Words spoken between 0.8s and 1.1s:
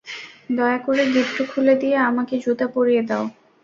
করে